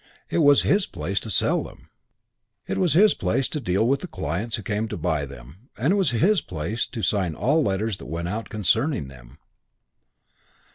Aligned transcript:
It 0.31 0.39
was 0.39 0.63
his 0.63 0.87
place 0.87 1.19
to 1.19 1.29
sell 1.29 1.61
them. 1.61 1.91
It 2.67 2.79
was 2.79 2.93
his 2.93 3.13
place, 3.13 3.47
to 3.49 3.59
deal 3.59 3.87
with 3.87 4.09
clients 4.09 4.55
who 4.55 4.63
came 4.63 4.87
to 4.87 4.97
buy 4.97 5.27
them, 5.27 5.69
and 5.77 5.93
it 5.93 5.95
was 5.95 6.09
his 6.09 6.41
place 6.41 6.87
to 6.87 7.03
sign 7.03 7.35
all 7.35 7.61
letters 7.61 7.97
that 7.97 8.07
went 8.07 8.27
out 8.27 8.49
concerning 8.49 9.09
them. 9.09 9.37